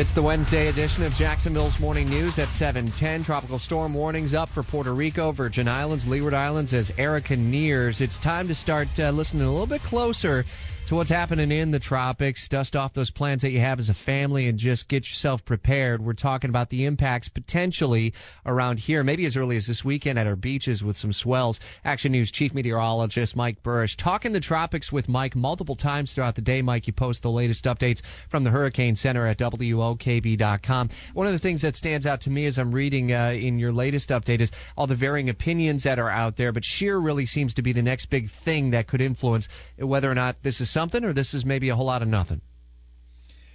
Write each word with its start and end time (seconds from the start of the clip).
It's 0.00 0.14
the 0.14 0.22
Wednesday 0.22 0.68
edition 0.68 1.04
of 1.04 1.14
Jacksonville's 1.14 1.78
Morning 1.78 2.08
News 2.08 2.38
at 2.38 2.48
710. 2.48 3.22
Tropical 3.22 3.58
storm 3.58 3.92
warnings 3.92 4.32
up 4.32 4.48
for 4.48 4.62
Puerto 4.62 4.94
Rico, 4.94 5.30
Virgin 5.30 5.68
Islands, 5.68 6.08
Leeward 6.08 6.32
Islands 6.32 6.72
as 6.72 6.90
Erika 6.96 7.36
nears. 7.36 8.00
It's 8.00 8.16
time 8.16 8.48
to 8.48 8.54
start 8.54 8.88
uh, 8.98 9.10
listening 9.10 9.42
a 9.42 9.50
little 9.50 9.66
bit 9.66 9.82
closer 9.82 10.46
to 10.90 10.96
what's 10.96 11.08
happening 11.08 11.52
in 11.52 11.70
the 11.70 11.78
tropics. 11.78 12.48
Dust 12.48 12.74
off 12.74 12.94
those 12.94 13.12
plans 13.12 13.42
that 13.42 13.52
you 13.52 13.60
have 13.60 13.78
as 13.78 13.88
a 13.88 13.94
family 13.94 14.48
and 14.48 14.58
just 14.58 14.88
get 14.88 15.08
yourself 15.08 15.44
prepared. 15.44 16.04
We're 16.04 16.14
talking 16.14 16.50
about 16.50 16.70
the 16.70 16.84
impacts 16.84 17.28
potentially 17.28 18.12
around 18.44 18.80
here, 18.80 19.04
maybe 19.04 19.24
as 19.24 19.36
early 19.36 19.56
as 19.56 19.68
this 19.68 19.84
weekend 19.84 20.18
at 20.18 20.26
our 20.26 20.34
beaches 20.34 20.82
with 20.82 20.96
some 20.96 21.12
swells. 21.12 21.60
Action 21.84 22.10
News 22.10 22.32
Chief 22.32 22.52
Meteorologist 22.52 23.36
Mike 23.36 23.62
Buresh 23.62 23.94
talking 23.94 24.32
the 24.32 24.40
tropics 24.40 24.90
with 24.90 25.08
Mike 25.08 25.36
multiple 25.36 25.76
times 25.76 26.12
throughout 26.12 26.34
the 26.34 26.42
day. 26.42 26.60
Mike, 26.60 26.88
you 26.88 26.92
post 26.92 27.22
the 27.22 27.30
latest 27.30 27.66
updates 27.66 28.02
from 28.28 28.42
the 28.42 28.50
Hurricane 28.50 28.96
Center 28.96 29.28
at 29.28 29.38
WOKV.com. 29.38 30.88
One 31.14 31.26
of 31.28 31.32
the 31.32 31.38
things 31.38 31.62
that 31.62 31.76
stands 31.76 32.04
out 32.04 32.20
to 32.22 32.30
me 32.30 32.46
as 32.46 32.58
I'm 32.58 32.72
reading 32.72 33.12
uh, 33.12 33.28
in 33.28 33.60
your 33.60 33.70
latest 33.70 34.08
update 34.08 34.40
is 34.40 34.50
all 34.76 34.88
the 34.88 34.96
varying 34.96 35.28
opinions 35.28 35.84
that 35.84 36.00
are 36.00 36.10
out 36.10 36.34
there, 36.34 36.50
but 36.50 36.64
shear 36.64 36.98
really 36.98 37.26
seems 37.26 37.54
to 37.54 37.62
be 37.62 37.72
the 37.72 37.80
next 37.80 38.06
big 38.06 38.28
thing 38.28 38.70
that 38.70 38.88
could 38.88 39.00
influence 39.00 39.48
whether 39.78 40.10
or 40.10 40.16
not 40.16 40.42
this 40.42 40.60
is 40.60 40.68
something 40.68 40.79
or 41.04 41.12
this 41.12 41.34
is 41.34 41.44
maybe 41.44 41.68
a 41.68 41.76
whole 41.76 41.86
lot 41.86 42.02
of 42.02 42.08
nothing? 42.08 42.40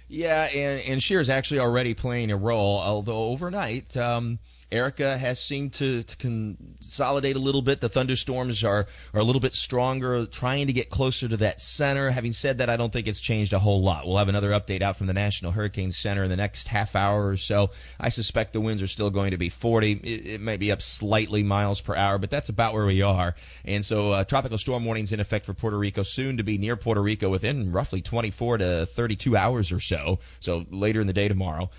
Yeah, 0.08 0.44
and, 0.44 0.80
and 0.82 1.02
Shear 1.02 1.20
is 1.20 1.30
actually 1.30 1.60
already 1.60 1.94
playing 1.94 2.30
a 2.30 2.36
role, 2.36 2.78
although 2.78 3.24
overnight, 3.24 3.96
um, 3.96 4.38
Erika 4.72 5.16
has 5.16 5.40
seemed 5.40 5.74
to, 5.74 6.02
to 6.02 6.16
consolidate 6.16 7.36
a 7.36 7.38
little 7.38 7.62
bit. 7.62 7.80
The 7.80 7.88
thunderstorms 7.88 8.64
are, 8.64 8.88
are 9.14 9.20
a 9.20 9.22
little 9.22 9.40
bit 9.40 9.54
stronger, 9.54 10.26
trying 10.26 10.66
to 10.66 10.72
get 10.72 10.90
closer 10.90 11.28
to 11.28 11.36
that 11.36 11.60
center. 11.60 12.10
Having 12.10 12.32
said 12.32 12.58
that, 12.58 12.68
I 12.68 12.76
don't 12.76 12.92
think 12.92 13.06
it's 13.06 13.20
changed 13.20 13.52
a 13.52 13.60
whole 13.60 13.80
lot. 13.80 14.06
We'll 14.06 14.18
have 14.18 14.28
another 14.28 14.50
update 14.50 14.82
out 14.82 14.96
from 14.96 15.06
the 15.06 15.12
National 15.12 15.52
Hurricane 15.52 15.92
Center 15.92 16.24
in 16.24 16.30
the 16.30 16.36
next 16.36 16.66
half 16.66 16.96
hour 16.96 17.28
or 17.28 17.36
so. 17.36 17.70
I 18.00 18.08
suspect 18.08 18.54
the 18.54 18.60
winds 18.60 18.82
are 18.82 18.88
still 18.88 19.10
going 19.10 19.30
to 19.30 19.38
be 19.38 19.50
40. 19.50 19.92
It, 19.92 20.26
it 20.26 20.40
may 20.40 20.56
be 20.56 20.72
up 20.72 20.82
slightly 20.82 21.44
miles 21.44 21.80
per 21.80 21.94
hour, 21.94 22.18
but 22.18 22.30
that's 22.30 22.48
about 22.48 22.74
where 22.74 22.86
we 22.86 23.02
are. 23.02 23.36
And 23.64 23.84
so, 23.84 24.12
uh, 24.12 24.24
tropical 24.24 24.58
storm 24.58 24.84
warnings 24.84 25.12
in 25.12 25.20
effect 25.20 25.46
for 25.46 25.54
Puerto 25.54 25.78
Rico, 25.78 26.02
soon 26.02 26.38
to 26.38 26.42
be 26.42 26.58
near 26.58 26.74
Puerto 26.76 27.02
Rico 27.02 27.28
within 27.28 27.70
roughly 27.70 28.02
24 28.02 28.58
to 28.58 28.86
32 28.86 29.36
hours 29.36 29.70
or 29.70 29.78
so. 29.78 29.95
So 30.40 30.64
later 30.70 31.00
in 31.00 31.06
the 31.06 31.12
day 31.12 31.28
tomorrow. 31.28 31.70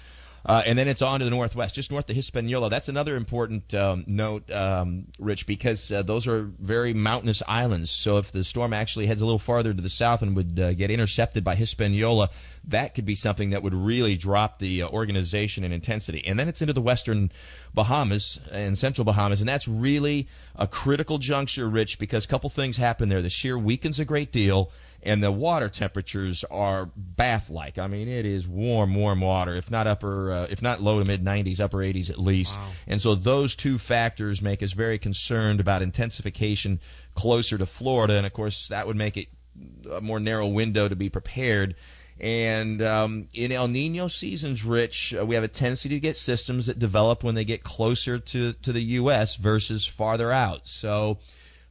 Uh, 0.47 0.63
and 0.65 0.79
then 0.79 0.87
it's 0.87 1.01
on 1.01 1.19
to 1.19 1.25
the 1.25 1.31
northwest, 1.31 1.75
just 1.75 1.91
north 1.91 2.09
of 2.09 2.15
Hispaniola. 2.15 2.69
That's 2.69 2.87
another 2.87 3.17
important 3.17 3.73
um, 3.73 4.05
note, 4.07 4.49
um, 4.49 5.07
Rich, 5.19 5.45
because 5.45 5.91
uh, 5.91 6.03
those 6.03 6.25
are 6.25 6.43
very 6.59 6.93
mountainous 6.93 7.43
islands. 7.49 7.91
So 7.91 8.17
if 8.17 8.31
the 8.31 8.45
storm 8.45 8.71
actually 8.71 9.07
heads 9.07 9.19
a 9.19 9.25
little 9.25 9.39
farther 9.39 9.73
to 9.73 9.81
the 9.81 9.89
south 9.89 10.21
and 10.21 10.37
would 10.37 10.57
uh, 10.57 10.71
get 10.71 10.89
intercepted 10.89 11.43
by 11.43 11.55
Hispaniola, 11.55 12.29
that 12.69 12.95
could 12.95 13.05
be 13.05 13.15
something 13.15 13.49
that 13.49 13.61
would 13.61 13.73
really 13.73 14.15
drop 14.15 14.59
the 14.59 14.83
uh, 14.83 14.87
organization 14.87 15.65
and 15.65 15.73
intensity. 15.73 16.25
And 16.25 16.39
then 16.39 16.47
it's 16.47 16.61
into 16.61 16.73
the 16.73 16.81
western 16.81 17.29
Bahamas 17.73 18.39
and 18.49 18.77
central 18.77 19.03
Bahamas, 19.03 19.41
and 19.41 19.49
that's 19.49 19.67
really 19.67 20.29
a 20.55 20.65
critical 20.65 21.17
juncture, 21.17 21.67
Rich, 21.67 21.99
because 21.99 22.23
a 22.23 22.27
couple 22.29 22.49
things 22.49 22.77
happen 22.77 23.09
there. 23.09 23.21
The 23.21 23.29
shear 23.29 23.57
weakens 23.59 23.99
a 23.99 24.05
great 24.05 24.31
deal 24.31 24.71
and 25.07 25.23
the 25.23 25.31
water 25.31 25.69
temperatures 25.69 26.43
are 26.51 26.89
bath-like. 26.97 27.79
I 27.79 27.87
mean, 27.87 28.09
it 28.09 28.25
is 28.25 28.45
warm, 28.45 28.93
warm 28.93 29.21
water, 29.21 29.55
if 29.55 29.71
not 29.71 29.87
upper, 29.87 30.33
uh, 30.33 30.47
if 30.49 30.61
not 30.61 30.81
low 30.81 30.99
to 30.99 31.05
mid 31.05 31.23
90s, 31.23 31.61
upper 31.61 31.77
80s 31.77 32.09
at 32.09 32.19
least. 32.19 32.57
Wow. 32.57 32.67
And 32.87 33.01
so 33.01 33.15
those 33.15 33.55
two 33.55 33.77
factors 33.77 34.41
make 34.41 34.61
us 34.61 34.73
very 34.73 34.99
concerned 34.99 35.61
about 35.61 35.81
intensification 35.81 36.81
closer 37.15 37.57
to 37.57 37.65
Florida, 37.65 38.15
and 38.15 38.25
of 38.25 38.33
course 38.33 38.67
that 38.67 38.85
would 38.85 38.97
make 38.97 39.15
it 39.15 39.29
a 39.89 40.01
more 40.01 40.19
narrow 40.19 40.47
window 40.47 40.89
to 40.89 40.95
be 40.95 41.09
prepared. 41.09 41.75
And 42.19 42.81
um, 42.81 43.29
in 43.33 43.53
El 43.53 43.69
Nino 43.69 44.09
seasons, 44.09 44.65
Rich, 44.65 45.15
uh, 45.17 45.25
we 45.25 45.35
have 45.35 45.43
a 45.43 45.47
tendency 45.47 45.87
to 45.89 45.99
get 46.01 46.17
systems 46.17 46.65
that 46.65 46.79
develop 46.79 47.23
when 47.23 47.35
they 47.35 47.45
get 47.45 47.63
closer 47.63 48.19
to, 48.19 48.53
to 48.53 48.73
the 48.73 48.81
U.S. 48.81 49.37
versus 49.37 49.85
farther 49.85 50.33
out. 50.33 50.67
So 50.67 51.19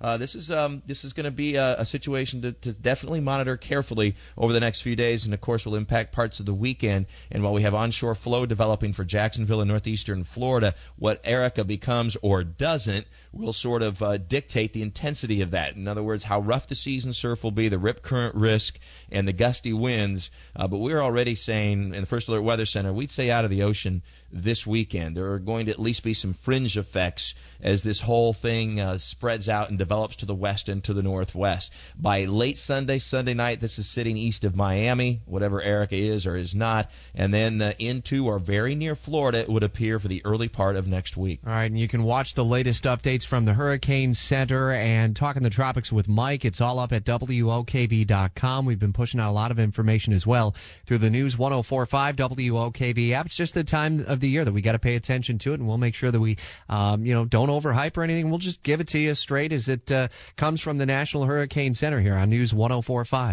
uh, 0.00 0.16
this 0.18 0.34
is 0.34 0.50
um, 0.50 0.82
this 0.84 1.04
is 1.04 1.14
going 1.14 1.24
to 1.24 1.30
be 1.30 1.56
a, 1.56 1.80
a 1.80 1.86
situation 1.86 2.42
to, 2.42 2.52
to, 2.52 2.72
definitely 2.72 3.20
monitor 3.20 3.56
carefully 3.56 4.14
over 4.36 4.52
the 4.52 4.60
next 4.60 4.82
few 4.82 4.94
days, 4.94 5.24
and 5.24 5.32
of 5.32 5.40
course 5.40 5.64
will 5.64 5.74
impact 5.74 6.12
parts 6.12 6.38
of 6.38 6.44
the 6.44 6.52
weekend. 6.52 7.06
And 7.30 7.42
while 7.42 7.54
we 7.54 7.62
have 7.62 7.74
onshore 7.74 8.14
flow 8.14 8.44
developing 8.44 8.92
for 8.92 9.04
Jacksonville 9.04 9.62
and 9.62 9.70
northeastern 9.70 10.24
Florida, 10.24 10.74
what 10.96 11.20
Erika 11.24 11.64
becomes 11.64 12.16
or 12.20 12.44
doesn't 12.44 13.06
will 13.32 13.54
sort 13.54 13.82
of 13.82 14.02
uh, 14.02 14.18
dictate 14.18 14.74
the 14.74 14.82
intensity 14.82 15.40
of 15.40 15.50
that. 15.52 15.76
In 15.76 15.88
other 15.88 16.02
words, 16.02 16.24
how 16.24 16.40
rough 16.40 16.66
the 16.66 16.74
season 16.74 17.14
surf 17.14 17.42
will 17.42 17.50
be, 17.50 17.68
the 17.68 17.78
rip 17.78 18.02
current 18.02 18.34
risk, 18.34 18.78
and 19.10 19.26
the 19.26 19.32
gusty 19.32 19.72
winds. 19.72 20.30
Uh, 20.54 20.66
but 20.66 20.78
we're 20.78 21.00
already 21.00 21.34
saying 21.34 21.94
in 21.94 22.00
the 22.02 22.06
First 22.06 22.28
Alert 22.28 22.42
Weather 22.42 22.66
Center, 22.66 22.92
we'd 22.92 23.10
stay 23.10 23.30
out 23.30 23.44
of 23.44 23.50
the 23.50 23.62
ocean 23.62 24.02
this 24.32 24.66
weekend. 24.66 25.16
There 25.16 25.32
are 25.32 25.38
going 25.38 25.66
to 25.66 25.72
at 25.72 25.78
least 25.78 26.02
be 26.02 26.14
some 26.14 26.34
fringe 26.34 26.76
effects 26.76 27.34
as 27.60 27.82
this 27.82 28.00
whole 28.00 28.32
thing 28.32 28.80
uh, 28.80 28.98
spreads 28.98 29.48
out 29.48 29.70
and 29.70 29.78
develops 29.86 30.16
to 30.16 30.26
the 30.26 30.34
west 30.34 30.68
and 30.68 30.82
to 30.82 30.92
the 30.92 31.02
northwest. 31.02 31.72
By 31.96 32.24
late 32.24 32.58
Sunday, 32.58 32.98
Sunday 32.98 33.34
night, 33.34 33.60
this 33.60 33.78
is 33.78 33.88
sitting 33.88 34.16
east 34.16 34.44
of 34.44 34.56
Miami, 34.56 35.20
whatever 35.26 35.62
Erika 35.62 35.94
is 35.94 36.26
or 36.26 36.36
is 36.36 36.56
not, 36.56 36.90
and 37.14 37.32
then 37.32 37.62
uh, 37.62 37.72
into 37.78 38.26
or 38.26 38.40
very 38.40 38.74
near 38.74 38.96
Florida, 38.96 39.38
it 39.38 39.48
would 39.48 39.62
appear 39.62 40.00
for 40.00 40.08
the 40.08 40.20
early 40.24 40.48
part 40.48 40.74
of 40.74 40.88
next 40.88 41.16
week. 41.16 41.38
All 41.46 41.52
right, 41.52 41.70
and 41.70 41.78
you 41.78 41.86
can 41.86 42.02
watch 42.02 42.34
the 42.34 42.44
latest 42.44 42.82
updates 42.82 43.24
from 43.24 43.44
the 43.44 43.54
Hurricane 43.54 44.12
Center 44.12 44.72
and 44.72 45.14
Talking 45.14 45.44
the 45.44 45.50
Tropics 45.50 45.92
with 45.92 46.08
Mike. 46.08 46.44
It's 46.44 46.60
all 46.60 46.80
up 46.80 46.92
at 46.92 47.04
WOKV.com. 47.04 48.66
We've 48.66 48.78
been 48.80 48.92
pushing 48.92 49.20
out 49.20 49.30
a 49.30 49.32
lot 49.32 49.52
of 49.52 49.60
information 49.60 50.12
as 50.12 50.26
well 50.26 50.56
through 50.84 50.98
the 50.98 51.10
News 51.10 51.38
1045 51.38 52.16
WOKV 52.16 53.12
app. 53.12 53.26
It's 53.26 53.36
just 53.36 53.54
the 53.54 53.62
time 53.62 54.04
of 54.08 54.18
the 54.18 54.28
year 54.28 54.44
that 54.44 54.52
we 54.52 54.62
got 54.62 54.72
to 54.72 54.80
pay 54.80 54.96
attention 54.96 55.38
to 55.38 55.52
it, 55.52 55.60
and 55.60 55.68
we'll 55.68 55.78
make 55.78 55.94
sure 55.94 56.10
that 56.10 56.18
we, 56.18 56.38
um, 56.68 57.06
you 57.06 57.14
know, 57.14 57.24
don't 57.24 57.50
overhype 57.50 57.96
or 57.96 58.02
anything. 58.02 58.30
We'll 58.30 58.38
just 58.38 58.64
give 58.64 58.80
it 58.80 58.88
to 58.88 58.98
you 58.98 59.14
straight 59.14 59.52
as 59.52 59.68
it 59.68 59.75
uh, 59.90 60.08
comes 60.36 60.60
from 60.60 60.78
the 60.78 60.86
National 60.86 61.24
Hurricane 61.24 61.74
Center 61.74 62.00
here 62.00 62.14
on 62.14 62.30
News 62.30 62.52
1045. 62.52 63.16